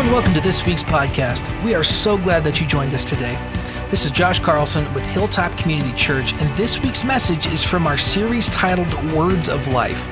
[0.00, 1.44] and welcome to this week's podcast.
[1.62, 3.34] We are so glad that you joined us today.
[3.90, 7.98] This is Josh Carlson with Hilltop Community Church, and this week's message is from our
[7.98, 10.08] series titled Words of Life.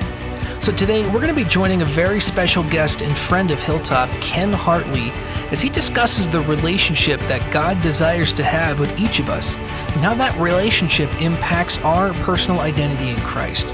[0.61, 4.11] So today we're going to be joining a very special guest and friend of Hilltop,
[4.21, 5.09] Ken Hartley,
[5.51, 10.03] as he discusses the relationship that God desires to have with each of us and
[10.03, 13.73] how that relationship impacts our personal identity in Christ.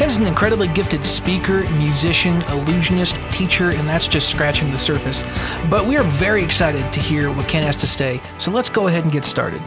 [0.00, 5.22] Ken's an incredibly gifted speaker, musician, illusionist, teacher, and that's just scratching the surface.
[5.68, 8.88] But we are very excited to hear what Ken has to say, so let's go
[8.88, 9.60] ahead and get started.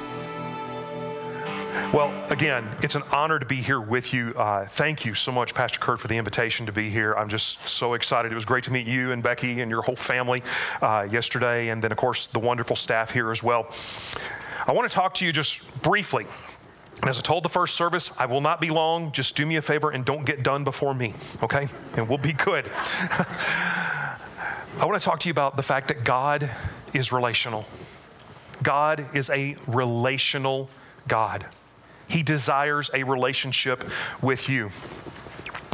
[1.93, 4.33] Well, again, it's an honor to be here with you.
[4.35, 7.13] Uh, thank you so much, Pastor Kurt, for the invitation to be here.
[7.13, 8.31] I'm just so excited.
[8.31, 10.41] It was great to meet you and Becky and your whole family
[10.81, 13.67] uh, yesterday, and then, of course, the wonderful staff here as well.
[14.65, 16.25] I want to talk to you just briefly
[17.09, 19.11] as I told the first service, I will not be long.
[19.11, 21.67] Just do me a favor and don't get done before me, okay?
[21.97, 22.69] And we'll be good.
[24.79, 26.49] I want to talk to you about the fact that God
[26.93, 27.65] is relational.
[28.61, 30.69] God is a relational
[31.07, 31.45] God.
[32.07, 33.83] He desires a relationship
[34.21, 34.69] with you.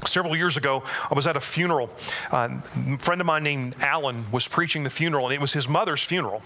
[0.05, 1.89] Several years ago, I was at a funeral.
[2.31, 2.49] Uh,
[2.93, 6.03] a friend of mine named Alan was preaching the funeral, and it was his mother's
[6.03, 6.41] funeral.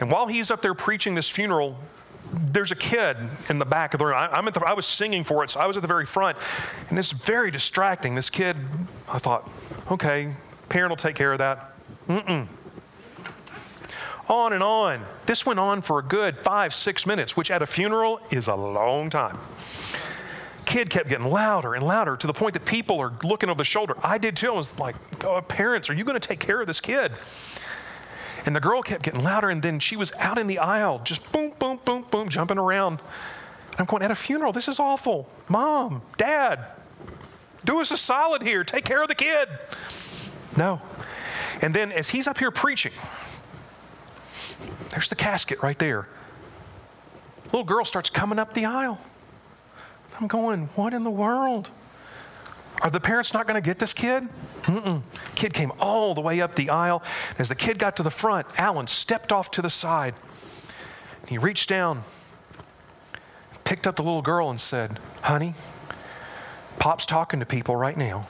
[0.00, 1.78] And while he's up there preaching this funeral,
[2.34, 3.16] there's a kid
[3.48, 4.16] in the back of the room.
[4.16, 6.06] I, am at the, I was singing for it, so I was at the very
[6.06, 6.36] front,
[6.88, 8.14] and it's very distracting.
[8.14, 8.56] This kid,
[9.12, 9.48] I thought,
[9.90, 10.34] okay,
[10.68, 11.72] parent will take care of that.
[12.08, 12.46] Mm-mm.
[14.28, 15.04] On and on.
[15.26, 18.54] This went on for a good five, six minutes, which at a funeral is a
[18.54, 19.38] long time.
[20.64, 23.64] Kid kept getting louder and louder to the point that people are looking over the
[23.64, 23.94] shoulder.
[24.02, 24.48] I did too.
[24.50, 27.12] I was like, oh, parents, are you going to take care of this kid?
[28.46, 31.32] And the girl kept getting louder, and then she was out in the aisle, just
[31.32, 33.00] boom, boom, boom, boom, jumping around.
[33.72, 35.28] And I'm going, at a funeral, this is awful.
[35.48, 36.64] Mom, dad,
[37.64, 38.62] do us a solid here.
[38.62, 39.48] Take care of the kid.
[40.56, 40.82] No.
[41.62, 42.92] And then as he's up here preaching,
[44.90, 46.08] there's the casket right there.
[47.46, 49.00] Little girl starts coming up the aisle.
[50.20, 51.70] I'm going, what in the world?
[52.82, 54.28] Are the parents not going to get this kid?
[54.62, 55.02] Mm-mm.
[55.34, 57.02] Kid came all the way up the aisle.
[57.38, 60.14] As the kid got to the front, Alan stepped off to the side.
[61.28, 62.02] He reached down,
[63.64, 65.54] picked up the little girl, and said, Honey,
[66.78, 68.26] Pop's talking to people right now.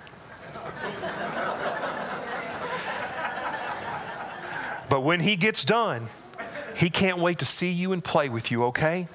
[4.88, 6.06] but when he gets done,
[6.76, 9.08] he can't wait to see you and play with you, okay?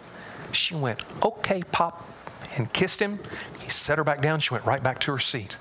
[0.52, 2.06] She went, Okay, Pop,
[2.56, 3.20] and kissed him.
[3.62, 4.40] He set her back down.
[4.40, 5.58] She went right back to her seat.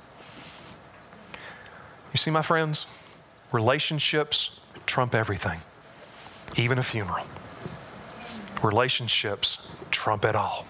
[2.12, 2.86] You see, my friends,
[3.52, 5.60] relationships trump everything,
[6.56, 7.26] even a funeral.
[8.62, 10.66] Relationships trump it all.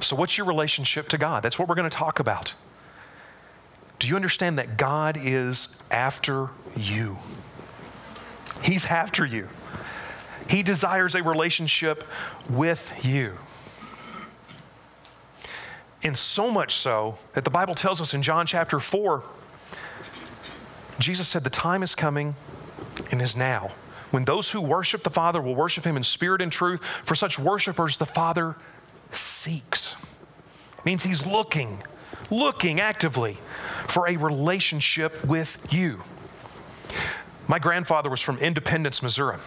[0.00, 1.42] So, what's your relationship to God?
[1.42, 2.54] That's what we're going to talk about.
[3.98, 7.18] Do you understand that God is after you?
[8.62, 9.48] He's after you.
[10.48, 12.04] He desires a relationship
[12.50, 13.38] with you.
[16.02, 19.22] And so much so that the Bible tells us in John chapter 4,
[20.98, 22.34] Jesus said, The time is coming
[23.10, 23.72] and is now
[24.10, 26.84] when those who worship the Father will worship him in spirit and truth.
[26.84, 28.56] For such worshipers, the Father
[29.10, 29.96] seeks.
[30.78, 31.82] It means he's looking,
[32.30, 33.38] looking actively
[33.88, 36.02] for a relationship with you.
[37.48, 39.38] My grandfather was from Independence, Missouri.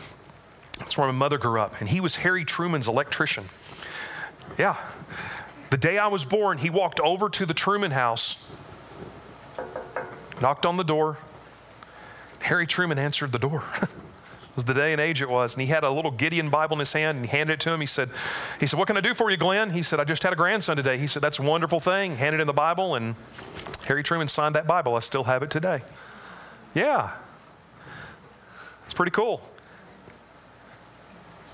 [0.80, 3.46] That's where my mother grew up, and he was Harry Truman's electrician.
[4.58, 4.76] Yeah,
[5.76, 8.50] the day I was born, he walked over to the Truman house,
[10.40, 11.18] knocked on the door.
[12.40, 13.62] Harry Truman answered the door.
[13.82, 13.90] it
[14.56, 15.54] was the day and age it was.
[15.54, 17.74] And he had a little Gideon Bible in his hand and he handed it to
[17.74, 17.82] him.
[17.82, 18.10] He said,
[18.58, 19.72] he said, What can I do for you, Glenn?
[19.72, 20.98] He said, I just had a grandson today.
[20.98, 22.16] He said, That's a wonderful thing.
[22.16, 23.16] Handed him the Bible, and
[23.84, 24.96] Harry Truman signed that Bible.
[24.96, 25.82] I still have it today.
[26.74, 27.12] Yeah.
[28.86, 29.42] It's pretty cool.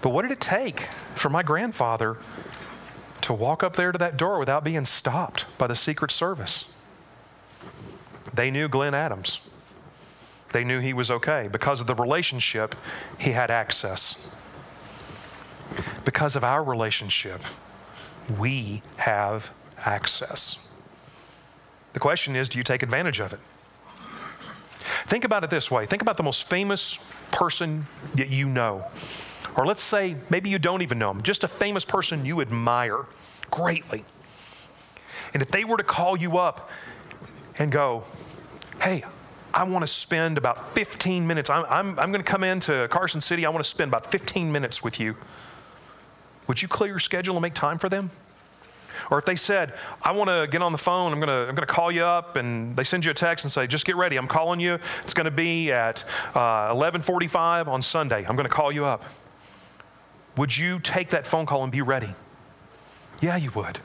[0.04, 2.18] But what did it take for my grandfather
[3.22, 6.66] to walk up there to that door without being stopped by the Secret Service.
[8.34, 9.40] They knew Glenn Adams.
[10.54, 11.50] They knew he was okay.
[11.52, 12.76] Because of the relationship,
[13.18, 14.16] he had access.
[16.04, 17.42] Because of our relationship,
[18.40, 20.58] we have access.
[21.94, 23.40] The question is do you take advantage of it?
[25.06, 27.00] Think about it this way think about the most famous
[27.32, 28.86] person that you know.
[29.56, 33.06] Or let's say maybe you don't even know him, just a famous person you admire
[33.52, 34.06] greatly.
[35.34, 36.70] And if they were to call you up
[37.58, 38.04] and go,
[38.82, 39.04] hey,
[39.54, 41.50] I want to spend about 15 minutes.
[41.50, 43.46] I'm, I'm, I'm going to come into Carson City.
[43.46, 45.16] I want to spend about 15 minutes with you.
[46.48, 48.12] Would you clear your schedule and make time for them?
[49.10, 51.56] Or if they said, I want to get on the phone, I'm going to I'm
[51.56, 54.18] to call you up, and they send you a text and say, just get ready,
[54.18, 54.80] I'm calling you.
[55.04, 56.04] It's going to be at
[56.36, 58.26] uh, 11:45 on Sunday.
[58.28, 59.06] I'm going to call you up.
[60.38, 62.10] Would you take that phone call and be ready?
[63.22, 63.80] Yeah, you would.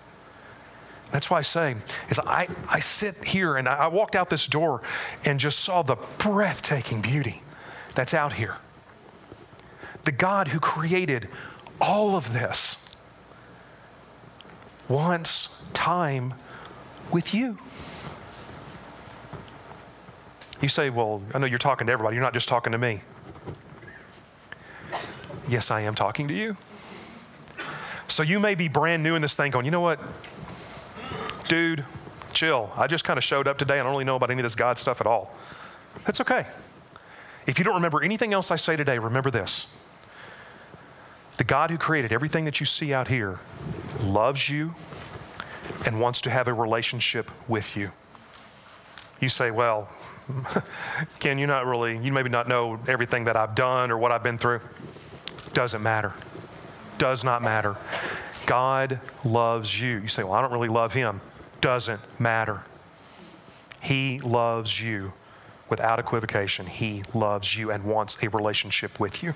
[1.12, 1.76] That's why I say,
[2.08, 4.82] is I, I sit here and I, I walked out this door
[5.24, 7.42] and just saw the breathtaking beauty
[7.94, 8.56] that's out here.
[10.04, 11.28] The God who created
[11.80, 12.88] all of this
[14.88, 16.34] wants time
[17.12, 17.58] with you.
[20.60, 23.02] You say, Well, I know you're talking to everybody, you're not just talking to me.
[25.48, 26.56] Yes, I am talking to you.
[28.08, 30.00] So you may be brand new in this thing going, you know what?
[31.48, 31.84] Dude,
[32.32, 32.70] chill.
[32.76, 33.80] I just kind of showed up today.
[33.80, 35.34] I don't really know about any of this God stuff at all.
[36.04, 36.46] That's okay.
[37.46, 39.66] If you don't remember anything else I say today, remember this.
[41.36, 43.38] The God who created everything that you see out here
[44.02, 44.74] loves you
[45.84, 47.90] and wants to have a relationship with you.
[49.20, 49.88] You say, well,
[51.20, 54.22] Ken, you not really, you maybe not know everything that I've done or what I've
[54.22, 54.60] been through.
[55.52, 56.12] Doesn't matter.
[56.98, 57.76] Does not matter.
[58.46, 59.98] God loves you.
[59.98, 61.20] You say, well, I don't really love him.
[61.60, 62.62] Doesn't matter.
[63.80, 65.12] He loves you
[65.68, 66.66] without equivocation.
[66.66, 69.34] He loves you and wants a relationship with you.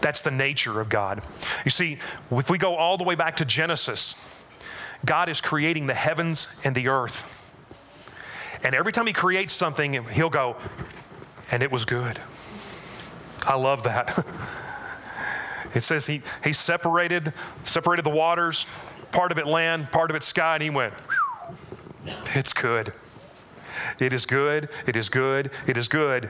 [0.00, 1.22] That's the nature of God.
[1.64, 1.98] You see,
[2.30, 4.14] if we go all the way back to Genesis,
[5.04, 7.38] God is creating the heavens and the earth.
[8.62, 10.56] And every time He creates something, He'll go,
[11.50, 12.20] and it was good.
[13.44, 14.24] I love that.
[15.74, 17.32] it says he, he separated,
[17.64, 18.66] separated the waters,
[19.10, 20.94] part of it land, part of it sky, and he went,
[22.34, 22.92] it's good.
[23.98, 26.28] It is good, it is good, it is good.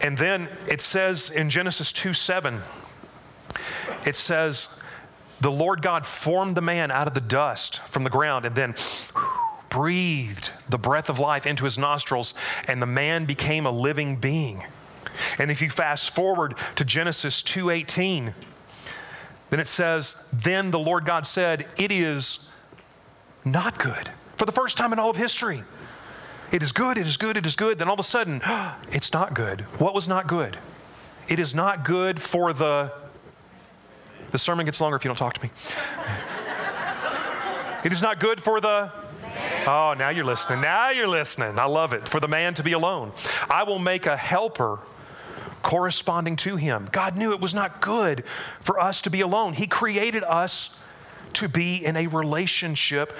[0.00, 2.60] And then it says in Genesis 2 7,
[4.04, 4.80] it says,
[5.40, 8.74] the Lord God formed the man out of the dust from the ground and then
[9.68, 12.32] breathed the breath of life into his nostrils,
[12.66, 14.64] and the man became a living being.
[15.38, 18.34] And if you fast forward to Genesis 2:18,
[19.50, 22.50] then it says, Then the Lord God said, It is
[23.44, 24.10] not good.
[24.36, 25.62] For the first time in all of history.
[26.52, 27.78] It is good, it is good, it is good.
[27.78, 28.40] Then all of a sudden,
[28.92, 29.62] it's not good.
[29.78, 30.56] What was not good?
[31.28, 32.92] It is not good for the
[34.30, 35.50] the sermon gets longer if you don't talk to me.
[37.84, 38.92] it is not good for the.
[39.66, 40.60] Oh, now you're listening.
[40.60, 41.58] Now you're listening.
[41.58, 42.08] I love it.
[42.08, 43.12] For the man to be alone.
[43.48, 44.80] I will make a helper
[45.66, 46.88] corresponding to him.
[46.92, 48.22] God knew it was not good
[48.60, 49.52] for us to be alone.
[49.52, 50.78] He created us
[51.32, 53.12] to be in a relationship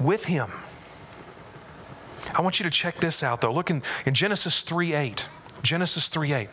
[0.00, 0.50] with him.
[2.34, 3.52] I want you to check this out though.
[3.52, 5.28] Look in, in Genesis 3 8.
[5.62, 6.48] Genesis 3 8.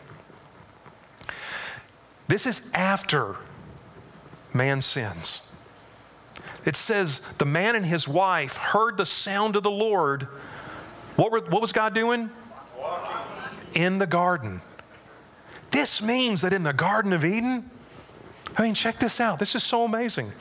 [2.28, 3.34] This is after
[4.54, 5.52] man sins.
[6.64, 10.28] It says the man and his wife heard the sound of the Lord.
[11.16, 12.30] What, were, what was God doing?
[12.78, 13.16] Walking.
[13.74, 14.60] In the garden.
[15.70, 17.70] This means that in the Garden of Eden,
[18.56, 19.38] I mean, check this out.
[19.38, 20.32] This is so amazing.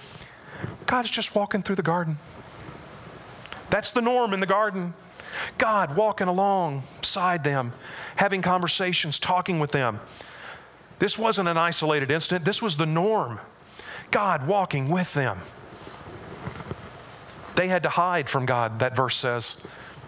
[0.86, 2.18] God's just walking through the garden.
[3.70, 4.94] That's the norm in the garden.
[5.58, 7.74] God walking alongside them,
[8.16, 10.00] having conversations, talking with them.
[10.98, 13.40] This wasn't an isolated incident, this was the norm.
[14.12, 15.38] God walking with them.
[17.56, 19.66] They had to hide from God, that verse says,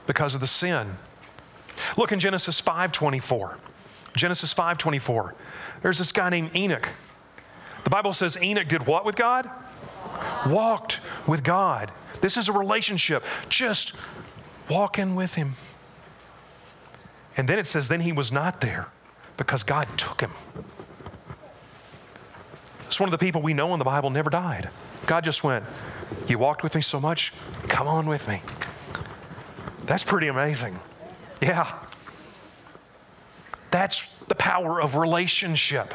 [0.08, 0.96] because of the sin.
[1.98, 3.58] Look in Genesis 5:24.
[4.16, 5.34] Genesis 5:24.
[5.82, 6.90] There's this guy named Enoch.
[7.84, 9.50] The Bible says Enoch did what with God?
[10.46, 11.92] Walked with God.
[12.22, 13.96] This is a relationship, just
[14.70, 15.54] walking with him.
[17.36, 18.88] And then it says, then he was not there
[19.38, 20.32] because God took him.
[22.86, 24.70] It's one of the people we know in the Bible never died.
[25.06, 25.66] God just went,
[26.28, 27.34] You walked with me so much,
[27.68, 28.42] come on with me.
[29.86, 30.78] That's pretty amazing.
[31.42, 31.74] Yeah.
[33.72, 35.94] That's the power of relationship.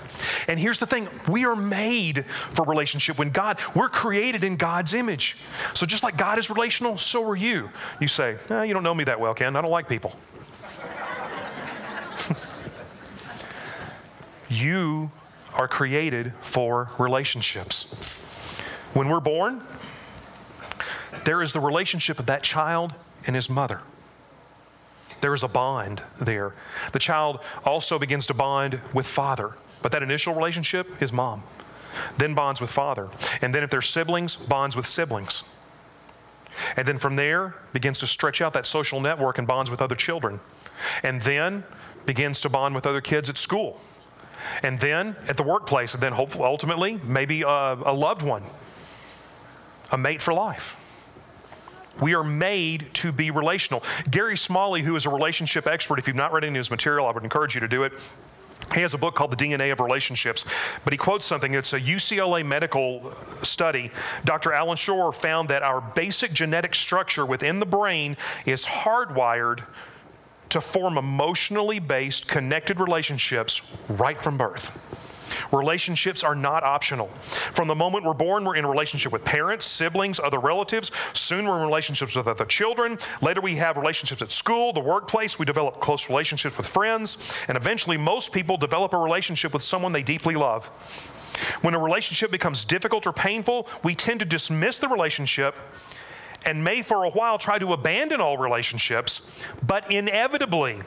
[0.48, 3.18] And here's the thing we are made for relationship.
[3.18, 5.36] When God, we're created in God's image.
[5.74, 7.70] So just like God is relational, so are you.
[8.00, 9.56] You say, eh, You don't know me that well, Ken.
[9.56, 10.16] I don't like people.
[14.48, 15.10] you
[15.54, 17.94] are created for relationships.
[18.94, 19.62] When we're born,
[21.24, 22.94] there is the relationship of that child
[23.26, 23.80] and his mother.
[25.26, 26.54] There is a bond there.
[26.92, 31.42] The child also begins to bond with father, but that initial relationship is mom.
[32.16, 33.08] Then bonds with father.
[33.42, 35.42] And then if they're siblings, bonds with siblings.
[36.76, 39.96] And then from there begins to stretch out that social network and bonds with other
[39.96, 40.38] children.
[41.02, 41.64] And then
[42.04, 43.80] begins to bond with other kids at school
[44.62, 48.44] and then at the workplace, and then hopefully, ultimately, maybe a, a loved one,
[49.90, 50.80] a mate for life.
[52.00, 53.82] We are made to be relational.
[54.10, 57.06] Gary Smalley, who is a relationship expert, if you've not read any of his material,
[57.06, 57.92] I would encourage you to do it.
[58.74, 60.44] He has a book called The DNA of Relationships,
[60.82, 61.54] but he quotes something.
[61.54, 63.90] It's a UCLA medical study.
[64.24, 64.52] Dr.
[64.52, 69.64] Allan Schore found that our basic genetic structure within the brain is hardwired
[70.48, 75.05] to form emotionally based, connected relationships right from birth.
[75.52, 77.08] Relationships are not optional.
[77.08, 80.90] From the moment we're born, we're in relationship with parents, siblings, other relatives.
[81.12, 82.98] Soon we're in relationships with other children.
[83.22, 85.38] Later we have relationships at school, the workplace.
[85.38, 87.36] We develop close relationships with friends.
[87.48, 90.66] And eventually, most people develop a relationship with someone they deeply love.
[91.60, 95.56] When a relationship becomes difficult or painful, we tend to dismiss the relationship
[96.46, 99.28] and may for a while try to abandon all relationships,
[99.66, 100.78] but inevitably,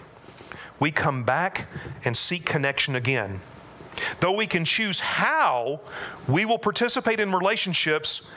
[0.79, 1.67] we come back
[2.05, 3.41] and seek connection again.
[4.19, 5.79] Though we can choose how
[6.27, 8.29] we will participate in relationships,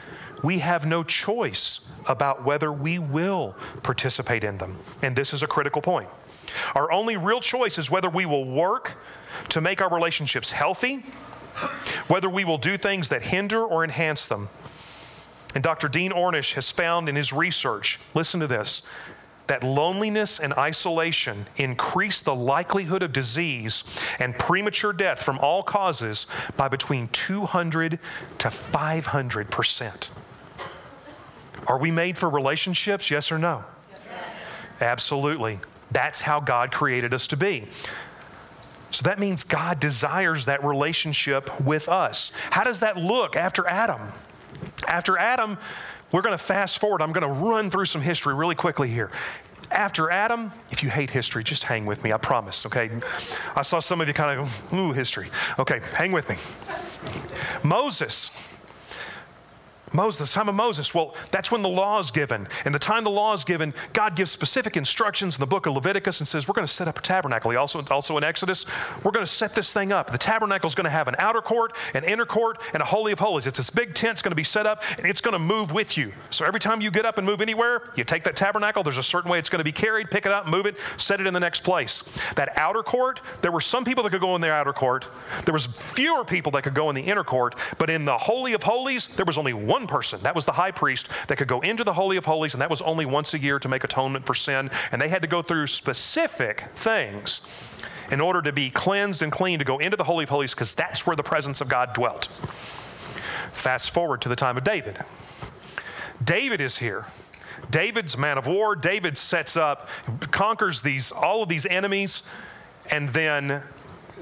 [0.42, 4.78] we have no choice about whether we will participate in them.
[5.02, 6.08] And this is a critical point.
[6.74, 8.96] Our only real choice is whether we will work
[9.50, 11.04] to make our relationships healthy,
[12.08, 14.48] whether we will do things that hinder or enhance them.
[15.54, 15.88] And Dr.
[15.88, 18.82] Dean Ornish has found in his research, listen to this,
[19.46, 23.84] that loneliness and isolation increase the likelihood of disease
[24.18, 27.98] and premature death from all causes by between 200
[28.38, 30.10] to 500 percent.
[31.66, 33.10] Are we made for relationships?
[33.10, 33.64] Yes or no?
[33.90, 34.34] Yes.
[34.80, 35.60] Absolutely.
[35.90, 37.66] That's how God created us to be.
[38.90, 42.32] So that means God desires that relationship with us.
[42.50, 44.12] How does that look after Adam?
[44.86, 45.56] After Adam,
[46.12, 47.02] we're going to fast forward.
[47.02, 49.10] I'm going to run through some history really quickly here.
[49.70, 52.90] After Adam, if you hate history, just hang with me, I promise, okay?
[53.56, 55.30] I saw some of you kind of, go, ooh, history.
[55.58, 56.36] Okay, hang with me.
[57.64, 58.30] Moses
[59.92, 60.94] Moses, the time of Moses.
[60.94, 62.48] Well, that's when the law is given.
[62.64, 65.74] And the time the law is given, God gives specific instructions in the book of
[65.74, 67.50] Leviticus and says, We're going to set up a tabernacle.
[67.50, 68.66] He also, also in Exodus,
[69.02, 70.10] we're going to set this thing up.
[70.10, 73.12] The tabernacle is going to have an outer court, an inner court, and a holy
[73.12, 73.46] of holies.
[73.46, 75.72] It's this big tent it's going to be set up, and it's going to move
[75.72, 76.12] with you.
[76.30, 79.02] So every time you get up and move anywhere, you take that tabernacle, there's a
[79.02, 81.34] certain way it's going to be carried, pick it up, move it, set it in
[81.34, 82.02] the next place.
[82.34, 85.06] That outer court, there were some people that could go in the outer court.
[85.44, 88.52] There was fewer people that could go in the inner court, but in the holy
[88.52, 90.20] of holies, there was only one person.
[90.22, 92.70] That was the high priest that could go into the Holy of Holies, and that
[92.70, 94.70] was only once a year to make atonement for sin.
[94.90, 97.40] And they had to go through specific things
[98.10, 100.74] in order to be cleansed and clean to go into the Holy of Holies because
[100.74, 102.26] that's where the presence of God dwelt.
[103.52, 104.98] Fast forward to the time of David.
[106.22, 107.06] David is here.
[107.70, 108.76] David's man of war.
[108.76, 109.88] David sets up,
[110.30, 112.22] conquers these all of these enemies,
[112.90, 113.62] and then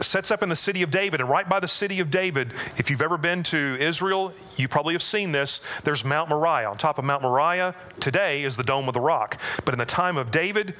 [0.00, 1.20] sets up in the city of David.
[1.20, 4.94] And right by the city of David, if you've ever been to Israel, you probably
[4.94, 5.60] have seen this.
[5.84, 6.70] There's Mount Moriah.
[6.70, 9.40] On top of Mount Moriah today is the Dome of the Rock.
[9.64, 10.74] But in the time of David,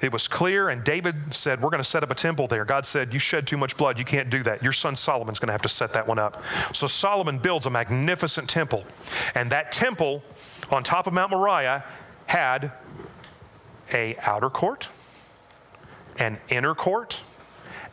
[0.00, 2.64] it was clear, and David said, We're going to set up a temple there.
[2.64, 3.98] God said, You shed too much blood.
[3.98, 4.62] You can't do that.
[4.62, 6.42] Your son Solomon's going to have to set that one up.
[6.72, 8.84] So Solomon builds a magnificent temple.
[9.34, 10.22] And that temple
[10.70, 11.84] on top of Mount Moriah
[12.26, 12.72] had
[13.92, 14.88] a outer court,
[16.18, 17.22] an inner court,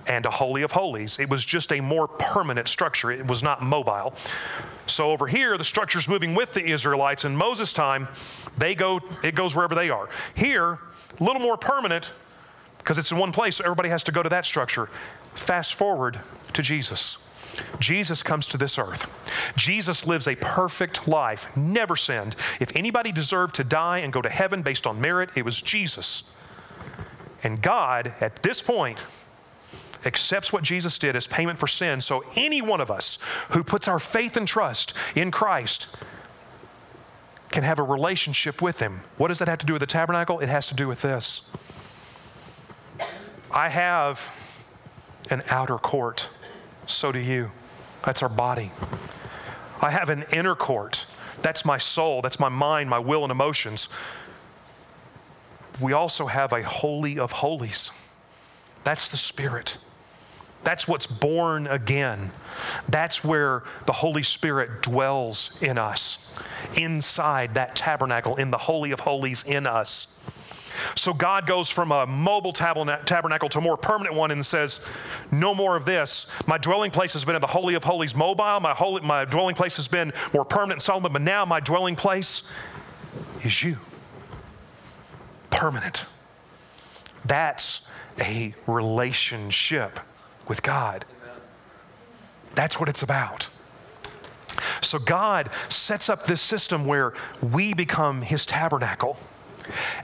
[0.08, 1.20] and a Holy of Holies.
[1.20, 4.14] It was just a more permanent structure, it was not mobile.
[4.86, 7.24] So over here, the structure's moving with the Israelites.
[7.24, 8.08] In Moses' time,
[8.58, 10.10] they go, it goes wherever they are.
[10.36, 10.80] Here,
[11.20, 12.12] a little more permanent
[12.80, 14.88] because it's in one place, so everybody has to go to that structure.
[15.36, 16.20] Fast forward
[16.52, 17.18] to Jesus.
[17.80, 19.08] Jesus comes to this earth.
[19.56, 22.36] Jesus lives a perfect life, never sinned.
[22.60, 26.24] If anybody deserved to die and go to heaven based on merit, it was Jesus.
[27.44, 29.02] And God, at this point,
[30.06, 32.02] accepts what Jesus did as payment for sin.
[32.02, 33.18] So any one of us
[33.52, 35.88] who puts our faith and trust in Christ
[37.52, 39.02] can have a relationship with Him.
[39.18, 40.40] What does that have to do with the tabernacle?
[40.40, 41.52] It has to do with this.
[43.52, 44.68] I have
[45.30, 46.30] an outer court,
[46.88, 47.52] so do you.
[48.04, 48.72] That's our body.
[49.82, 51.06] I have an inner court.
[51.44, 53.90] That's my soul, that's my mind, my will, and emotions.
[55.80, 57.92] We also have a holy of holies.
[58.84, 59.78] That's the spirit.
[60.64, 62.32] That's what's born again.
[62.88, 66.34] That's where the Holy Spirit dwells in us,
[66.76, 70.18] inside that tabernacle, in the Holy of Holies in us.
[70.96, 74.80] So God goes from a mobile tabernacle to a more permanent one and says,
[75.32, 76.32] No more of this.
[76.48, 78.60] My dwelling place has been in the Holy of Holies mobile.
[78.60, 81.96] My, holy, my dwelling place has been more permanent in Solomon, but now my dwelling
[81.96, 82.44] place
[83.44, 83.78] is you.
[85.52, 86.06] Permanent.
[87.26, 87.88] That's
[88.20, 90.00] a relationship
[90.48, 91.06] with God.
[92.56, 93.50] That's what it's about.
[94.82, 99.18] So God sets up this system where we become his tabernacle.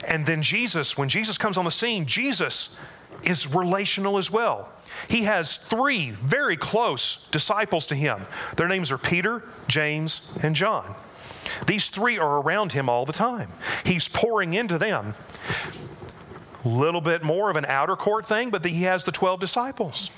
[0.07, 2.77] And then Jesus, when Jesus comes on the scene, Jesus
[3.23, 4.69] is relational as well.
[5.07, 8.25] He has three very close disciples to him.
[8.55, 10.95] Their names are Peter, James, and John.
[11.65, 13.49] These three are around him all the time.
[13.83, 15.13] He's pouring into them.
[16.65, 20.11] A little bit more of an outer court thing, but he has the 12 disciples.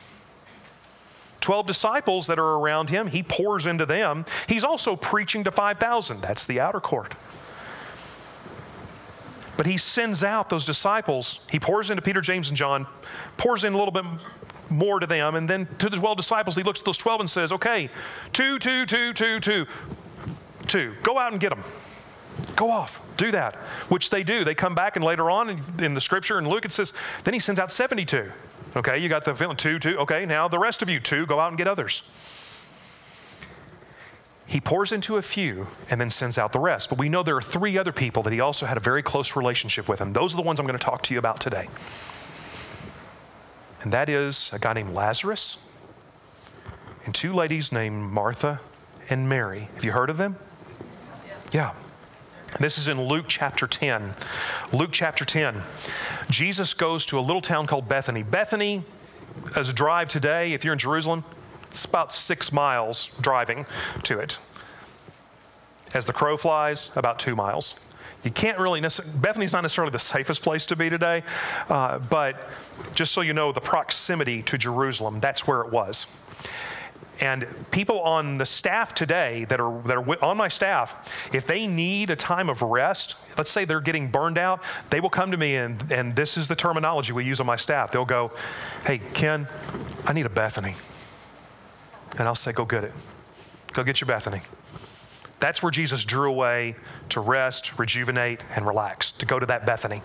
[1.41, 4.25] 12 disciples that are around him, he pours into them.
[4.47, 6.21] He's also preaching to 5,000.
[6.21, 7.13] That's the outer court.
[9.57, 11.45] But he sends out those disciples.
[11.49, 12.87] He pours into Peter, James, and John,
[13.37, 14.05] pours in a little bit
[14.71, 17.29] more to them, and then to the 12 disciples, he looks at those 12 and
[17.29, 17.89] says, Okay,
[18.31, 19.65] two, two, two, two, two,
[20.67, 20.93] two.
[21.03, 21.63] Go out and get them.
[22.55, 23.01] Go off.
[23.17, 23.55] Do that.
[23.89, 24.43] Which they do.
[24.43, 26.93] They come back, and later on in, the scripture in Luke, it says,
[27.23, 28.31] Then he sends out 72.
[28.75, 29.97] Okay, you got the feeling, two, two.
[29.99, 32.03] Okay, now the rest of you, two, go out and get others.
[34.45, 36.89] He pours into a few and then sends out the rest.
[36.89, 39.35] But we know there are three other people that he also had a very close
[39.35, 41.67] relationship with, and those are the ones I'm going to talk to you about today.
[43.81, 45.57] And that is a guy named Lazarus
[47.05, 48.59] and two ladies named Martha
[49.09, 49.69] and Mary.
[49.75, 50.37] Have you heard of them?
[51.51, 51.73] Yeah.
[52.59, 54.13] This is in Luke chapter 10.
[54.73, 55.63] Luke chapter 10.
[56.29, 58.23] Jesus goes to a little town called Bethany.
[58.23, 58.83] Bethany,
[59.55, 61.23] as a drive today, if you're in Jerusalem,
[61.63, 63.65] it's about six miles driving
[64.03, 64.37] to it.
[65.93, 67.79] As the crow flies, about two miles.
[68.23, 71.23] You can't really, Bethany's not necessarily the safest place to be today,
[71.69, 72.35] uh, but
[72.93, 76.05] just so you know the proximity to Jerusalem, that's where it was.
[77.21, 81.67] And people on the staff today that are, that are on my staff, if they
[81.67, 85.37] need a time of rest, let's say they're getting burned out, they will come to
[85.37, 87.91] me and, and this is the terminology we use on my staff.
[87.91, 88.31] They'll go,
[88.85, 89.47] Hey, Ken,
[90.05, 90.73] I need a Bethany.
[92.17, 92.93] And I'll say, Go get it.
[93.71, 94.41] Go get your Bethany.
[95.39, 96.75] That's where Jesus drew away
[97.09, 100.01] to rest, rejuvenate, and relax, to go to that Bethany.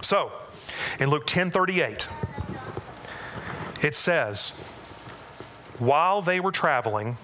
[0.00, 0.32] So,
[1.00, 2.08] in Luke 10 38,
[3.82, 4.68] it says,
[5.78, 7.16] while they were traveling,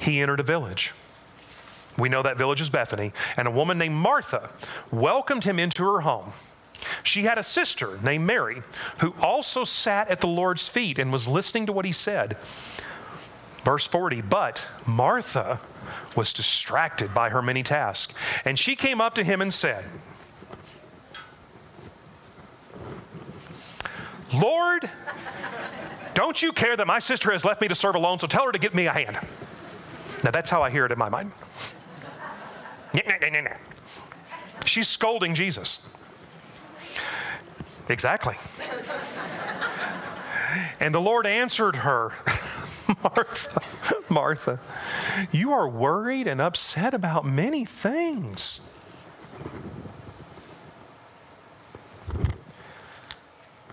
[0.00, 0.92] he entered a village.
[1.98, 4.50] We know that village is Bethany, and a woman named Martha
[4.90, 6.32] welcomed him into her home.
[7.02, 8.62] She had a sister named Mary
[8.98, 12.36] who also sat at the Lord's feet and was listening to what he said.
[13.64, 15.60] Verse 40 But Martha
[16.16, 19.84] was distracted by her many tasks, and she came up to him and said,
[24.32, 24.88] Lord,
[26.20, 28.52] don't you care that my sister has left me to serve alone, so tell her
[28.52, 29.18] to give me a hand?
[30.22, 31.32] Now, that's how I hear it in my mind.
[34.64, 35.88] She's scolding Jesus.
[37.88, 38.36] Exactly.
[40.80, 42.12] And the Lord answered her,
[43.02, 43.60] Martha,
[44.08, 44.60] Martha,
[45.30, 48.60] you are worried and upset about many things.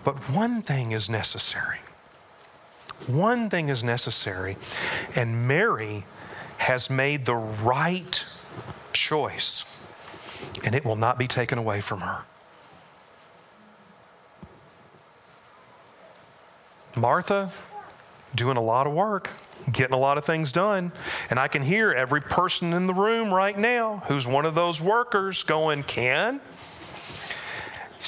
[0.04, 1.78] But one thing is necessary.
[3.08, 4.56] One thing is necessary,
[5.16, 6.04] and Mary
[6.58, 8.24] has made the right
[8.92, 9.64] choice,
[10.62, 12.22] and it will not be taken away from her.
[16.96, 17.50] Martha,
[18.34, 19.30] doing a lot of work,
[19.72, 20.92] getting a lot of things done.
[21.30, 24.80] And I can hear every person in the room right now who's one of those
[24.80, 26.40] workers going, Ken,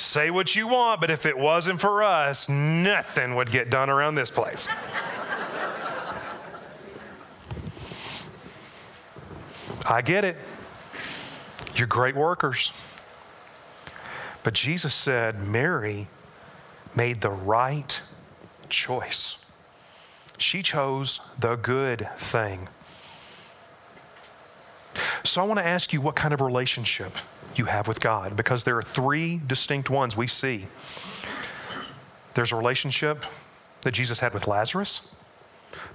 [0.00, 4.14] Say what you want, but if it wasn't for us, nothing would get done around
[4.14, 4.66] this place.
[9.86, 10.38] I get it.
[11.74, 12.72] You're great workers.
[14.42, 16.08] But Jesus said Mary
[16.96, 18.00] made the right
[18.70, 19.44] choice.
[20.38, 22.68] She chose the good thing.
[25.24, 27.12] So I want to ask you what kind of relationship
[27.54, 30.66] you have with God because there are three distinct ones we see.
[32.34, 33.24] There's a relationship
[33.82, 35.12] that Jesus had with Lazarus,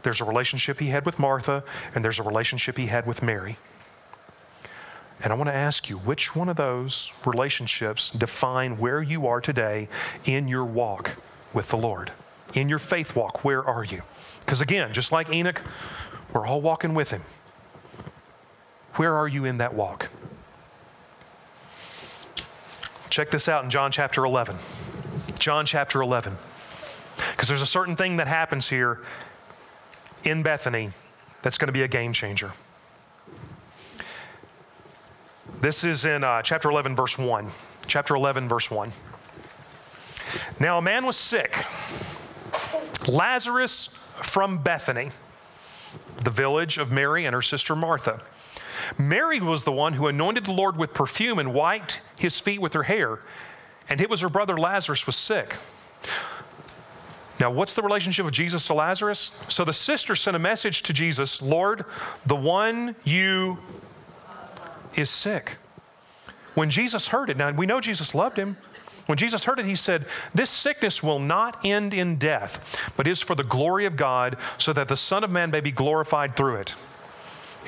[0.03, 1.63] there's a relationship he had with Martha,
[1.93, 3.57] and there's a relationship he had with Mary.
[5.23, 9.41] And I want to ask you, which one of those relationships define where you are
[9.41, 9.87] today
[10.25, 11.15] in your walk
[11.53, 12.11] with the Lord?
[12.53, 14.01] In your faith walk, where are you?
[14.41, 15.61] Because again, just like Enoch,
[16.31, 17.21] we're all walking with him.
[18.95, 20.09] Where are you in that walk?
[23.15, 24.57] Check this out in John chapter 11.
[25.39, 26.33] John chapter 11.
[27.31, 28.99] Because there's a certain thing that happens here
[30.25, 30.89] in Bethany
[31.41, 32.51] that's going to be a game changer.
[35.61, 37.47] This is in uh, chapter 11, verse 1.
[37.87, 38.91] Chapter 11, verse 1.
[40.59, 41.63] Now a man was sick,
[43.07, 43.85] Lazarus
[44.23, 45.11] from Bethany,
[46.25, 48.19] the village of Mary and her sister Martha.
[48.97, 52.73] Mary was the one who anointed the Lord with perfume and wiped his feet with
[52.73, 53.19] her hair.
[53.89, 55.55] And it was her brother Lazarus was sick.
[57.39, 59.31] Now, what's the relationship of Jesus to Lazarus?
[59.49, 61.85] So the sister sent a message to Jesus Lord,
[62.25, 63.59] the one you
[64.95, 65.57] is sick.
[66.53, 68.55] When Jesus heard it, now we know Jesus loved him.
[69.07, 73.21] When Jesus heard it, he said, This sickness will not end in death, but is
[73.21, 76.55] for the glory of God, so that the Son of Man may be glorified through
[76.55, 76.75] it.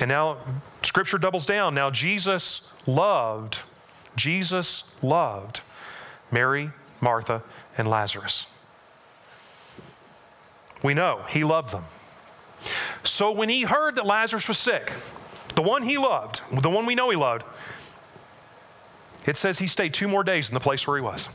[0.00, 0.38] And now
[0.82, 1.74] scripture doubles down.
[1.74, 3.60] Now Jesus loved,
[4.16, 5.60] Jesus loved
[6.30, 7.42] Mary, Martha,
[7.76, 8.46] and Lazarus.
[10.82, 11.84] We know he loved them.
[13.02, 14.92] So when he heard that Lazarus was sick,
[15.54, 17.44] the one he loved, the one we know he loved,
[19.26, 21.28] it says he stayed two more days in the place where he was.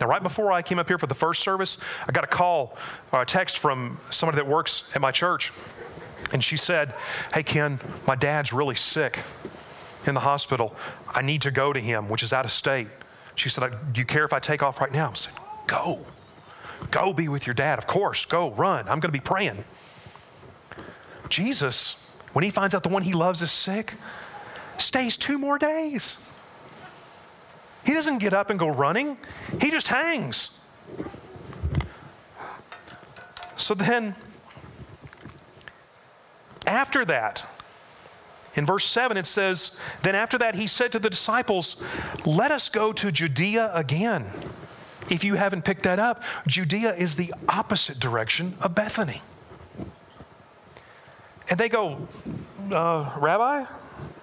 [0.00, 1.78] Now, right before I came up here for the first service,
[2.08, 2.76] I got a call
[3.12, 5.52] or a text from somebody that works at my church.
[6.32, 6.94] And she said,
[7.34, 9.20] Hey, Ken, my dad's really sick
[10.06, 10.74] in the hospital.
[11.08, 12.88] I need to go to him, which is out of state.
[13.34, 15.10] She said, Do you care if I take off right now?
[15.10, 15.34] I said,
[15.66, 16.04] Go.
[16.90, 17.78] Go be with your dad.
[17.78, 18.80] Of course, go, run.
[18.80, 19.64] I'm going to be praying.
[21.28, 23.94] Jesus, when he finds out the one he loves is sick,
[24.78, 26.28] stays two more days.
[27.84, 29.16] He doesn't get up and go running,
[29.60, 30.60] he just hangs.
[33.56, 34.14] So then,
[36.66, 37.46] after that,
[38.54, 41.82] in verse 7, it says, Then after that, he said to the disciples,
[42.26, 44.26] Let us go to Judea again.
[45.10, 49.22] If you haven't picked that up, Judea is the opposite direction of Bethany.
[51.48, 52.08] And they go,
[52.70, 53.64] uh, Rabbi,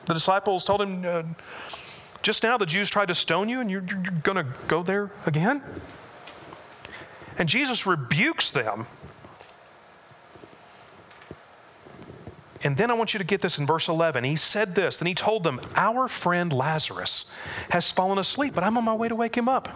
[0.06, 1.24] the disciples told him, uh,
[2.22, 5.12] Just now the Jews tried to stone you, and you're, you're going to go there
[5.26, 5.62] again?
[7.38, 8.86] And Jesus rebukes them
[12.64, 14.24] And then I want you to get this in verse 11.
[14.24, 17.26] He said this, then he told them, Our friend Lazarus
[17.70, 19.70] has fallen asleep, but I'm on my way to wake him up.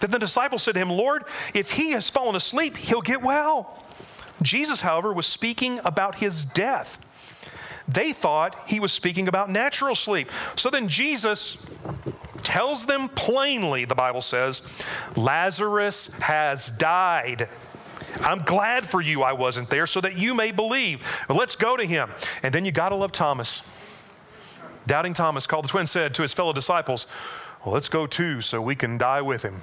[0.00, 3.82] Then the disciples said to him, Lord, if he has fallen asleep, he'll get well.
[4.42, 6.98] Jesus, however, was speaking about his death.
[7.88, 10.30] They thought he was speaking about natural sleep.
[10.56, 11.64] So then Jesus
[12.42, 14.62] tells them plainly, the Bible says,
[15.16, 17.48] Lazarus has died.
[18.20, 21.06] I'm glad for you I wasn't there so that you may believe.
[21.28, 22.10] Let's go to him.
[22.42, 23.62] And then you got to love Thomas.
[24.86, 27.06] Doubting Thomas called the twin said to his fellow disciples,
[27.64, 29.60] Well, let's go too so we can die with him.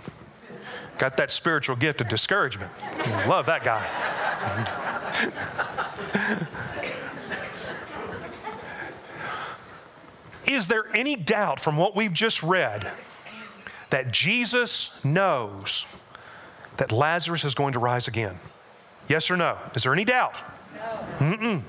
[0.97, 2.71] Got that spiritual gift of discouragement.
[2.71, 3.84] Mm, love that guy.
[10.47, 12.91] Is there any doubt from what we've just read
[13.89, 15.86] that Jesus knows
[16.77, 18.36] that Lazarus is going to rise again?
[19.07, 19.57] Yes or no?
[19.75, 20.33] Is there any doubt?
[21.19, 21.27] No.
[21.27, 21.62] Mm-mm.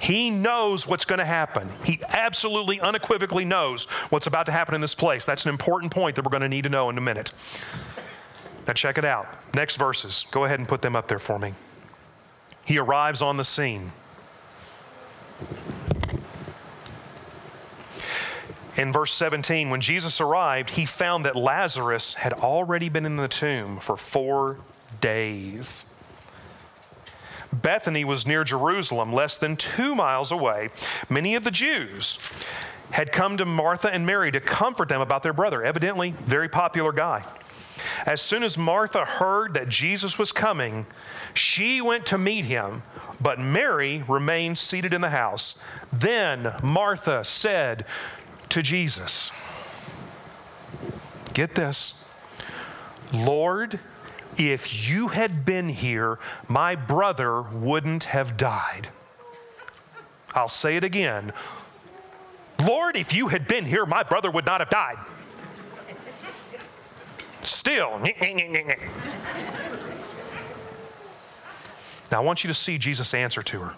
[0.00, 1.68] He knows what's going to happen.
[1.84, 5.24] He absolutely, unequivocally knows what's about to happen in this place.
[5.24, 7.32] That's an important point that we're going to need to know in a minute.
[8.66, 9.26] Now, check it out.
[9.54, 10.26] Next verses.
[10.30, 11.54] Go ahead and put them up there for me.
[12.64, 13.92] He arrives on the scene.
[18.76, 23.28] In verse 17, when Jesus arrived, he found that Lazarus had already been in the
[23.28, 24.58] tomb for four
[25.00, 25.94] days.
[27.52, 30.68] Bethany was near Jerusalem, less than two miles away.
[31.08, 32.18] Many of the Jews
[32.90, 36.48] had come to Martha and Mary to comfort them about their brother, evidently, a very
[36.48, 37.24] popular guy.
[38.04, 40.86] As soon as Martha heard that Jesus was coming,
[41.34, 42.82] she went to meet him,
[43.20, 45.62] but Mary remained seated in the house.
[45.92, 47.84] Then Martha said
[48.50, 49.30] to Jesus.
[51.34, 51.92] Get this.
[53.12, 53.78] Lord,
[54.38, 58.88] if you had been here, my brother wouldn't have died.
[60.34, 61.32] I'll say it again.
[62.62, 64.98] Lord, if you had been here, my brother would not have died.
[67.42, 67.98] Still.
[72.10, 73.74] Now, I want you to see Jesus' answer to her.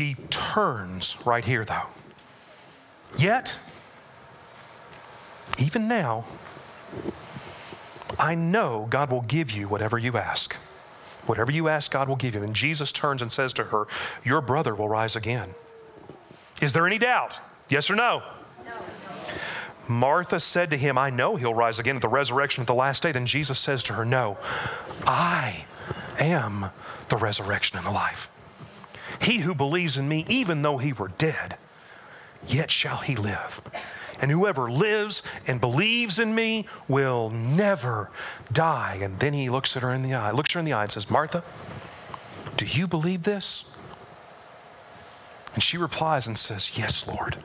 [0.00, 1.88] She turns right here, though.
[3.18, 3.58] Yet,
[5.58, 6.24] even now,
[8.18, 10.54] I know God will give you whatever you ask.
[11.26, 12.42] Whatever you ask, God will give you.
[12.42, 13.86] And Jesus turns and says to her,
[14.24, 15.50] Your brother will rise again.
[16.62, 17.38] Is there any doubt?
[17.68, 18.22] Yes or no?
[18.64, 18.72] no?
[19.86, 23.02] Martha said to him, I know he'll rise again at the resurrection at the last
[23.02, 23.12] day.
[23.12, 24.38] Then Jesus says to her, No,
[25.06, 25.66] I
[26.18, 26.70] am
[27.10, 28.30] the resurrection and the life.
[29.20, 31.56] He who believes in me, even though he were dead,
[32.46, 33.60] yet shall he live.
[34.20, 38.10] and whoever lives and believes in me will never
[38.52, 38.98] die.
[39.00, 40.92] And then he looks at her in the eye, looks her in the eye and
[40.92, 41.42] says, Martha,
[42.56, 43.74] do you believe this?
[45.54, 47.38] And she replies and says, Yes, Lord.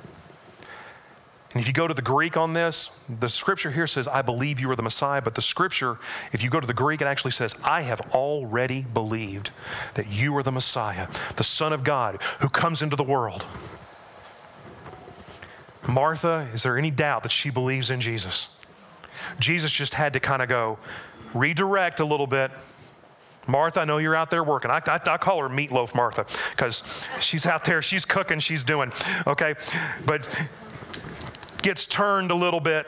[1.55, 4.59] And if you go to the Greek on this, the scripture here says, I believe
[4.59, 5.21] you are the Messiah.
[5.21, 5.97] But the scripture,
[6.33, 9.51] if you go to the Greek, it actually says, I have already believed
[9.93, 13.45] that you are the Messiah, the Son of God who comes into the world.
[15.87, 18.49] Martha, is there any doubt that she believes in Jesus?
[19.39, 20.77] Jesus just had to kind of go
[21.33, 22.51] redirect a little bit.
[23.47, 24.71] Martha, I know you're out there working.
[24.71, 28.91] I, I, I call her Meatloaf Martha because she's out there, she's cooking, she's doing,
[29.25, 29.53] okay?
[30.05, 30.27] But
[31.65, 32.85] gets turned a little bit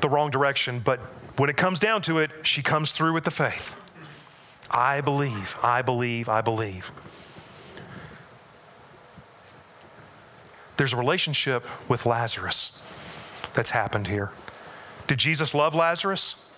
[0.00, 0.78] the wrong direction.
[0.78, 1.00] But
[1.38, 3.74] when it comes down to it, she comes through with the faith.
[4.70, 6.92] I believe, I believe, I believe.
[10.76, 12.80] There's a relationship with Lazarus
[13.54, 14.30] that's happened here.
[15.08, 16.48] Did Jesus love Lazarus?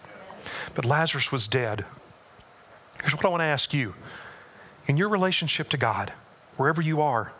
[0.75, 1.87] But Lazarus was dead.
[3.01, 3.95] Here's what I want to ask you
[4.87, 6.13] in your relationship to God,
[6.59, 7.33] wherever you are,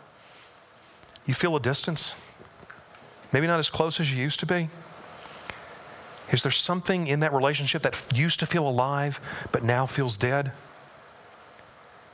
[1.27, 2.15] you feel a distance?
[3.31, 4.69] Maybe not as close as you used to be?
[6.31, 9.19] Is there something in that relationship that used to feel alive
[9.51, 10.51] but now feels dead?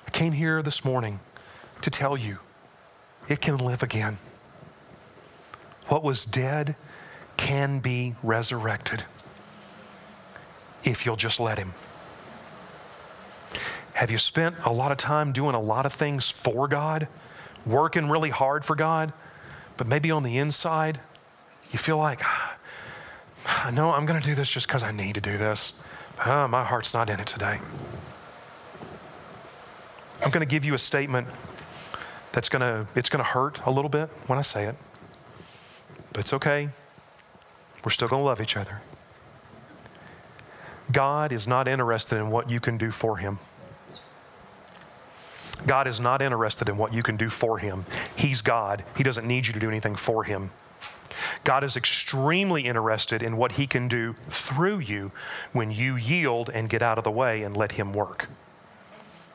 [0.08, 1.20] I came here this morning
[1.82, 2.40] to tell you
[3.28, 4.18] it can live again.
[5.88, 6.76] What was dead
[7.38, 9.04] can be resurrected
[10.84, 11.74] if you'll just let Him.
[13.94, 17.08] Have you spent a lot of time doing a lot of things for God,
[17.66, 19.14] working really hard for God,
[19.78, 21.00] but maybe on the inside,
[21.72, 22.22] you feel like,
[23.46, 25.74] I know I'm going to do this just because I need to do this.
[26.20, 27.60] Ah, my heart's not in it today.
[30.24, 31.28] I'm going to give you a statement
[32.32, 34.76] that's going to it's going to hurt a little bit when I say it.
[36.12, 36.70] But it's okay.
[37.84, 38.82] We're still going to love each other.
[40.92, 43.40] God is not interested in what you can do for him.
[45.68, 47.86] God is not interested in what you can do for him.
[48.16, 48.84] He's God.
[48.96, 50.52] He doesn't need you to do anything for him.
[51.44, 55.12] God is extremely interested in what he can do through you
[55.54, 58.28] when you yield and get out of the way and let him work.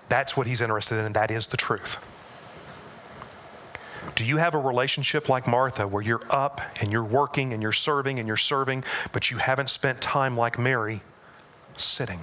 [0.09, 1.99] That's what he's interested in, and that is the truth.
[4.15, 7.73] Do you have a relationship like Martha where you're up and you're working and you're
[7.73, 11.01] serving and you're serving, but you haven't spent time like Mary
[11.77, 12.21] sitting,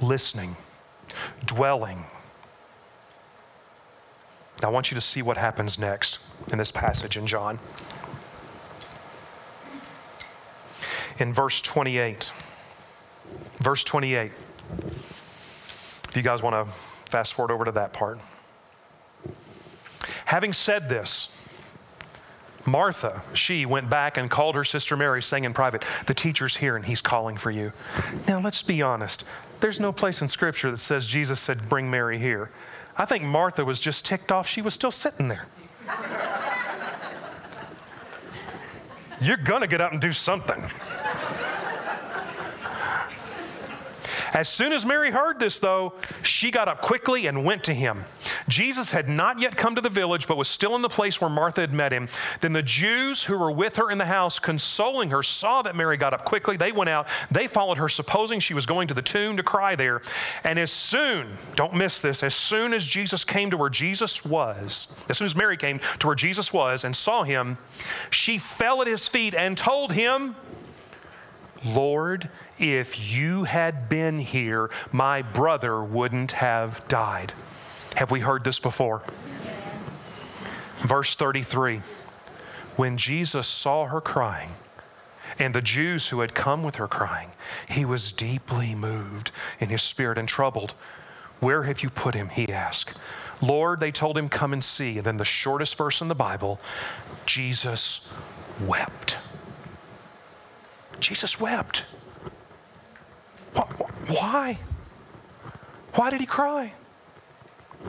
[0.00, 0.56] listening,
[1.44, 2.04] dwelling?
[4.62, 6.18] I want you to see what happens next
[6.50, 7.58] in this passage in John.
[11.18, 12.30] In verse 28,
[13.58, 14.32] verse 28,
[16.08, 16.72] if you guys want to
[17.10, 18.18] fast forward over to that part.
[20.24, 21.28] Having said this,
[22.64, 26.76] Martha, she went back and called her sister Mary, saying in private, The teacher's here
[26.76, 27.72] and he's calling for you.
[28.28, 29.24] Now, let's be honest.
[29.60, 32.50] There's no place in Scripture that says Jesus said, Bring Mary here.
[32.96, 35.46] I think Martha was just ticked off she was still sitting there.
[39.20, 40.62] You're going to get up and do something.
[44.34, 48.04] As soon as Mary heard this, though, she got up quickly and went to him.
[48.48, 51.30] Jesus had not yet come to the village, but was still in the place where
[51.30, 52.08] Martha had met him.
[52.40, 55.96] Then the Jews who were with her in the house, consoling her, saw that Mary
[55.96, 56.56] got up quickly.
[56.56, 57.08] They went out.
[57.30, 60.02] They followed her, supposing she was going to the tomb to cry there.
[60.44, 64.94] And as soon, don't miss this, as soon as Jesus came to where Jesus was,
[65.08, 67.58] as soon as Mary came to where Jesus was and saw him,
[68.10, 70.36] she fell at his feet and told him,
[71.64, 72.28] Lord,
[72.58, 77.32] if you had been here, my brother wouldn't have died.
[77.96, 79.02] Have we heard this before?
[79.44, 79.90] Yes.
[80.82, 81.78] Verse 33
[82.76, 84.50] When Jesus saw her crying,
[85.38, 87.30] and the Jews who had come with her crying,
[87.68, 90.72] he was deeply moved in his spirit and troubled.
[91.40, 92.28] Where have you put him?
[92.28, 92.96] He asked.
[93.40, 94.98] Lord, they told him, Come and see.
[94.98, 96.60] And then the shortest verse in the Bible
[97.26, 98.12] Jesus
[98.64, 99.16] wept.
[101.00, 101.80] Jesus wept.
[104.08, 104.58] Why?
[105.94, 106.72] Why did he cry?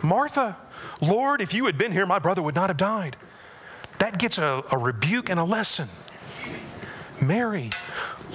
[0.01, 0.57] Martha,
[1.01, 3.15] Lord, if you had been here, my brother would not have died.
[3.99, 5.87] That gets a, a rebuke and a lesson.
[7.21, 7.69] Mary,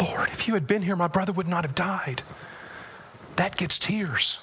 [0.01, 2.23] Lord, if you had been here, my brother would not have died.
[3.37, 4.41] That gets tears.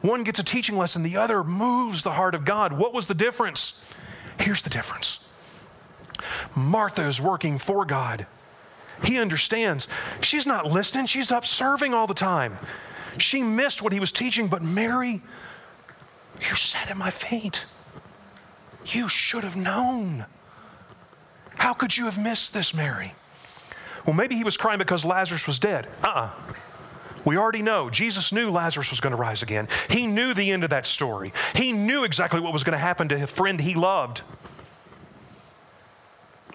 [0.00, 2.72] One gets a teaching lesson, the other moves the heart of God.
[2.72, 3.84] What was the difference?
[4.38, 5.26] Here's the difference
[6.56, 8.26] Martha is working for God.
[9.02, 9.88] He understands.
[10.20, 12.58] She's not listening, she's up serving all the time.
[13.18, 15.22] She missed what he was teaching, but Mary,
[16.48, 17.64] you sat at my feet.
[18.86, 20.26] You should have known.
[21.56, 23.14] How could you have missed this, Mary?
[24.06, 25.88] Well, maybe he was crying because Lazarus was dead.
[26.02, 26.30] Uh uh
[27.24, 29.68] We already know Jesus knew Lazarus was going to rise again.
[29.88, 31.32] He knew the end of that story.
[31.54, 34.22] He knew exactly what was going to happen to his friend he loved.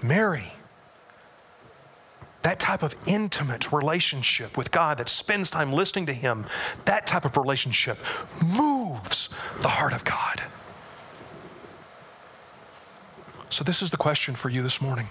[0.03, 0.45] Mary,
[2.41, 6.45] that type of intimate relationship with God that spends time listening to Him,
[6.85, 7.97] that type of relationship
[8.55, 9.29] moves
[9.61, 10.41] the heart of God.
[13.49, 15.09] So, this is the question for you this morning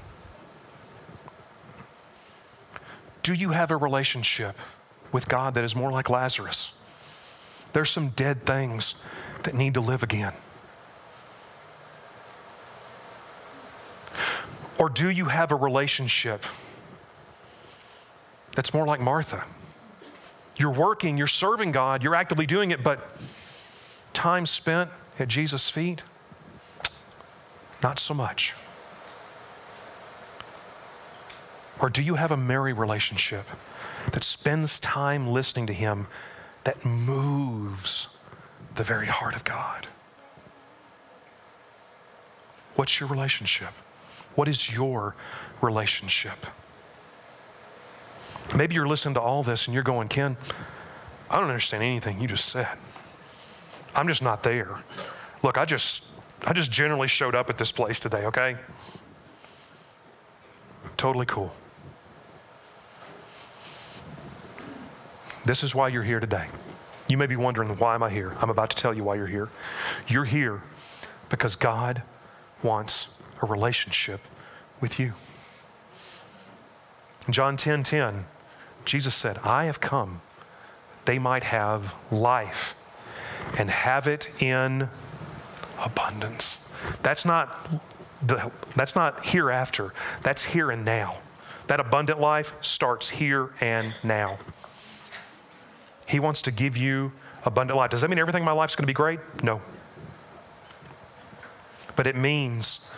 [3.22, 4.56] Do you have a relationship
[5.12, 6.72] with God that is more like Lazarus?
[7.74, 8.94] There's some dead things
[9.42, 10.32] that need to live again.
[14.78, 16.44] Or do you have a relationship
[18.58, 19.44] that's more like Martha?
[20.56, 22.98] You're working, you're serving God, you're actively doing it, but
[24.12, 26.02] time spent at Jesus' feet,
[27.84, 28.56] not so much.
[31.80, 33.44] Or do you have a Mary relationship
[34.10, 36.08] that spends time listening to Him
[36.64, 38.08] that moves
[38.74, 39.86] the very heart of God?
[42.74, 43.70] What's your relationship?
[44.34, 45.14] What is your
[45.62, 46.44] relationship?
[48.56, 50.36] Maybe you're listening to all this and you're going, Ken,
[51.30, 52.68] I don't understand anything you just said.
[53.94, 54.82] I'm just not there.
[55.42, 56.04] Look, I just
[56.46, 58.56] I just generally showed up at this place today, okay?
[60.96, 61.52] Totally cool.
[65.44, 66.46] This is why you're here today.
[67.08, 68.34] You may be wondering, why am I here?
[68.40, 69.48] I'm about to tell you why you're here.
[70.06, 70.62] You're here
[71.28, 72.02] because God
[72.62, 74.20] wants a relationship
[74.80, 75.12] with you.
[77.30, 78.24] John 10 10,
[78.88, 80.22] Jesus said, I have come
[81.04, 82.74] they might have life
[83.56, 84.90] and have it in
[85.82, 86.58] abundance.
[87.02, 87.66] That's not
[88.22, 89.94] the, that's not hereafter.
[90.22, 91.16] That's here and now.
[91.68, 94.38] That abundant life starts here and now.
[96.06, 97.12] He wants to give you
[97.44, 97.88] abundant life.
[97.88, 99.20] Does that mean everything in my life is going to be great?
[99.42, 99.62] No.
[101.96, 102.90] But it means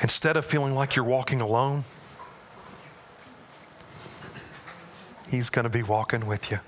[0.00, 1.84] instead of feeling like you're walking alone,
[5.34, 6.60] He's going to be walking with you.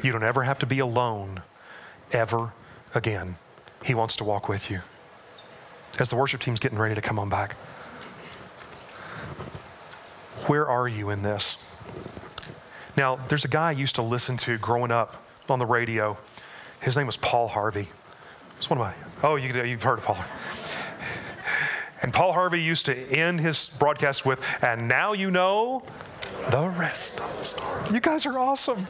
[0.00, 1.42] You don't ever have to be alone
[2.12, 2.52] ever
[2.94, 3.34] again.
[3.84, 4.82] He wants to walk with you.
[5.98, 7.54] As the worship team's getting ready to come on back,
[10.46, 11.56] where are you in this?
[12.96, 16.16] Now, there's a guy I used to listen to growing up on the radio.
[16.80, 17.88] His name was Paul Harvey.
[18.56, 18.94] It's one of my,
[19.28, 20.30] oh, you, have heard of Paul Harvey.
[22.02, 25.82] And Paul Harvey used to end his broadcast with, and now you know
[26.50, 27.84] the rest of the story.
[27.92, 28.86] You guys are awesome.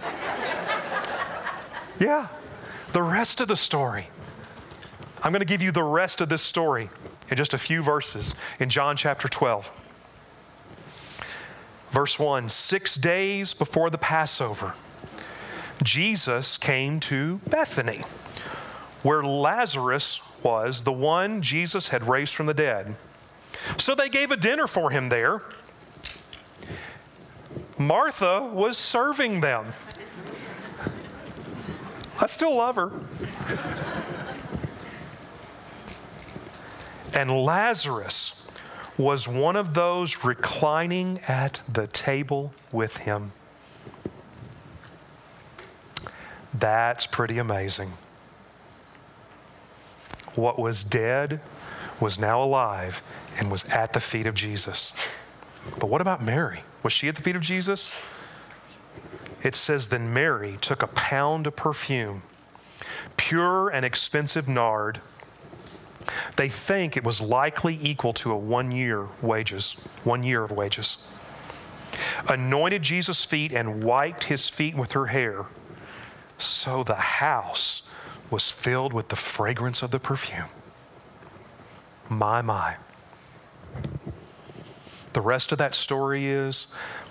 [1.99, 2.29] Yeah,
[2.93, 4.09] the rest of the story.
[5.23, 6.89] I'm going to give you the rest of this story
[7.29, 9.71] in just a few verses in John chapter 12.
[11.91, 14.75] Verse 1 Six days before the Passover,
[15.83, 18.03] Jesus came to Bethany,
[19.03, 22.97] where Lazarus was, the one Jesus had raised from the dead.
[23.77, 25.43] So they gave a dinner for him there.
[27.81, 29.65] Martha was serving them.
[32.21, 32.93] I still love her.
[37.15, 38.47] And Lazarus
[38.99, 43.33] was one of those reclining at the table with him.
[46.53, 47.93] That's pretty amazing.
[50.35, 51.41] What was dead
[51.99, 53.03] was now alive
[53.39, 54.93] and was at the feet of Jesus.
[55.79, 56.61] But what about Mary?
[56.83, 57.93] Was she at the feet of Jesus?
[59.43, 62.23] It says, Then Mary took a pound of perfume,
[63.17, 65.01] pure and expensive nard
[66.37, 69.73] they think it was likely equal to a one year wages,
[70.05, 71.07] one year of wages.
[72.29, 75.47] Anointed Jesus' feet and wiped his feet with her hair.
[76.39, 77.83] So the house
[78.31, 80.47] was filled with the fragrance of the perfume.
[82.09, 82.77] My, my.
[85.13, 86.65] The rest of that story is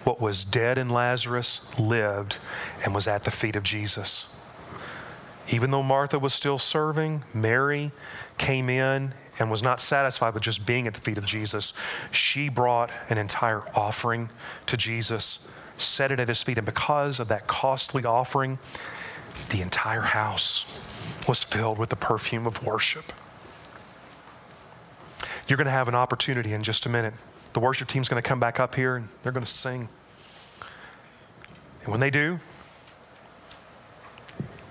[0.03, 2.37] what was dead in Lazarus lived
[2.83, 4.33] and was at the feet of Jesus.
[5.49, 7.91] Even though Martha was still serving, Mary
[8.37, 11.73] came in and was not satisfied with just being at the feet of Jesus.
[12.11, 14.29] She brought an entire offering
[14.67, 15.47] to Jesus,
[15.77, 18.59] set it at his feet, and because of that costly offering,
[19.49, 20.65] the entire house
[21.27, 23.11] was filled with the perfume of worship.
[25.47, 27.13] You're going to have an opportunity in just a minute.
[27.53, 29.89] The worship team's going to come back up here and they're going to sing.
[31.81, 32.39] And when they do,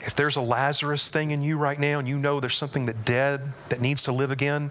[0.00, 3.04] if there's a Lazarus thing in you right now and you know there's something that
[3.04, 4.70] dead that needs to live again,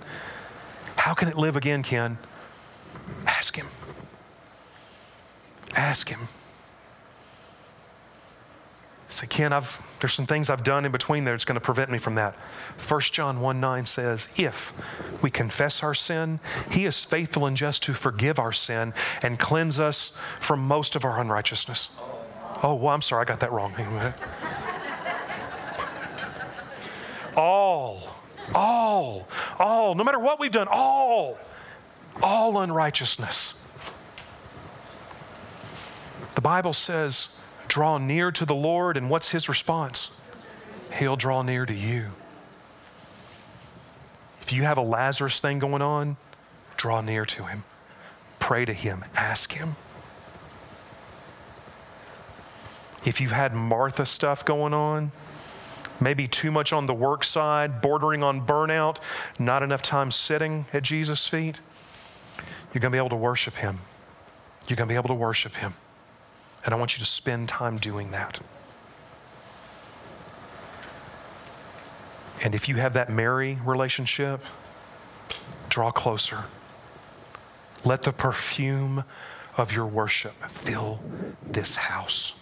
[0.95, 2.17] How can it live again, Ken?
[3.25, 3.67] Ask Him.
[5.75, 6.19] Ask Him.
[9.17, 11.89] Say, Ken, I've, there's some things I've done in between there that's going to prevent
[11.89, 12.35] me from that.
[12.87, 14.73] 1 John 1 9 says, If
[15.23, 16.39] we confess our sin,
[16.69, 18.93] He is faithful and just to forgive our sin
[19.23, 21.89] and cleanse us from most of our unrighteousness.
[22.61, 23.73] Oh, well, I'm sorry, I got that wrong.
[27.35, 28.15] all,
[28.53, 31.39] all, all, no matter what we've done, all,
[32.21, 33.55] all unrighteousness.
[36.35, 37.29] The Bible says,
[37.67, 40.09] draw near to the Lord, and what's his response?
[40.97, 42.07] He'll draw near to you.
[44.41, 46.17] If you have a Lazarus thing going on,
[46.77, 47.63] draw near to him.
[48.39, 49.03] Pray to him.
[49.15, 49.75] Ask him.
[53.05, 55.11] If you've had Martha stuff going on,
[55.99, 58.97] maybe too much on the work side, bordering on burnout,
[59.39, 61.59] not enough time sitting at Jesus' feet,
[62.73, 63.79] you're going to be able to worship him.
[64.67, 65.73] You're going to be able to worship him.
[66.67, 68.41] And I want you to spend time doing that.
[72.43, 74.41] And if you have that Mary relationship,
[75.69, 76.43] draw closer.
[77.85, 79.05] Let the perfume
[79.55, 80.99] of your worship fill
[81.41, 82.37] this house.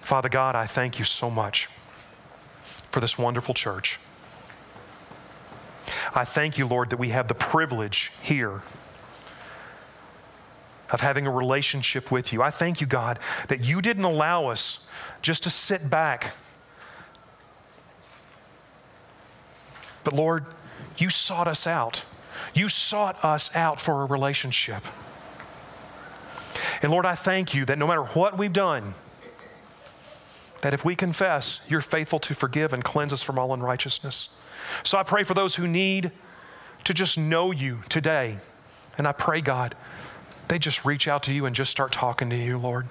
[0.00, 1.66] Father God, I thank you so much
[2.90, 4.00] for this wonderful church.
[6.14, 8.62] I thank you, Lord, that we have the privilege here
[10.90, 12.42] of having a relationship with you.
[12.42, 13.18] I thank you, God,
[13.48, 14.86] that you didn't allow us
[15.22, 16.34] just to sit back.
[20.04, 20.44] But Lord,
[20.98, 22.04] you sought us out.
[22.52, 24.84] You sought us out for a relationship.
[26.82, 28.94] And Lord, I thank you that no matter what we've done,
[30.60, 34.28] that if we confess, you're faithful to forgive and cleanse us from all unrighteousness.
[34.82, 36.10] So I pray for those who need
[36.84, 38.38] to just know you today.
[38.96, 39.74] And I pray, God,
[40.48, 42.86] they just reach out to you and just start talking to you, Lord.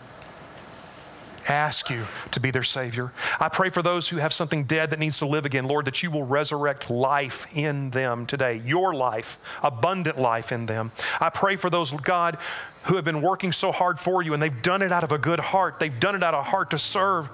[1.48, 3.12] Ask you to be their Savior.
[3.38, 6.02] I pray for those who have something dead that needs to live again, Lord, that
[6.02, 10.92] you will resurrect life in them today, your life, abundant life in them.
[11.20, 12.38] I pray for those, God,
[12.84, 15.18] who have been working so hard for you and they've done it out of a
[15.18, 15.80] good heart.
[15.80, 17.30] They've done it out of a heart to serve.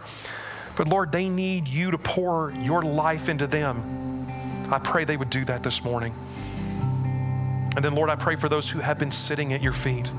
[0.76, 4.26] But Lord, they need you to pour your life into them.
[4.72, 6.16] I pray they would do that this morning.
[7.76, 10.10] And then, Lord, I pray for those who have been sitting at your feet,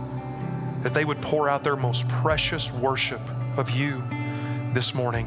[0.82, 3.20] that they would pour out their most precious worship
[3.56, 4.02] of you
[4.72, 5.26] this morning.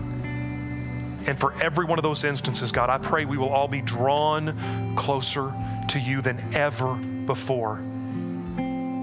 [1.28, 4.95] And for every one of those instances, God, I pray we will all be drawn
[4.95, 5.53] closer
[5.89, 7.76] to you than ever before.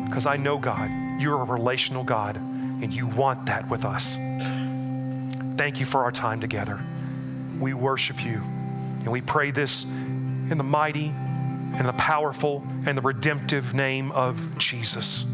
[0.07, 0.91] Because I know, God,
[1.21, 4.17] you're a relational God, and you want that with us.
[5.57, 6.81] Thank you for our time together.
[7.59, 8.43] We worship you,
[9.03, 11.15] and we pray this in the mighty
[11.79, 15.25] in the powerful and the redemptive name of Jesus.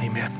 [0.00, 0.30] Amen.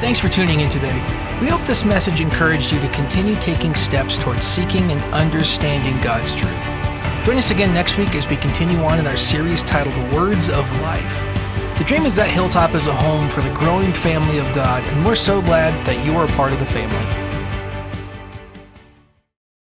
[0.00, 0.94] Thanks for tuning in today.
[1.40, 6.34] We hope this message encouraged you to continue taking steps towards seeking and understanding God's
[6.34, 6.64] truth.
[7.24, 10.64] Join us again next week as we continue on in our series titled Words of
[10.80, 11.24] Life.
[11.78, 15.04] The dream is that Hilltop is a home for the growing family of God, and
[15.04, 17.27] we're so glad that you are a part of the family.